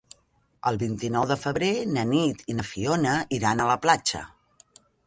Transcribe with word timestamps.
El 0.69 0.79
vint-i-nou 0.83 1.27
de 1.33 1.37
febrer 1.43 1.69
na 1.91 2.07
Nit 2.15 2.43
i 2.55 2.59
na 2.63 2.67
Fiona 2.71 3.15
iran 3.41 3.63
a 3.63 3.71
la 3.75 3.79
platja. 3.87 4.27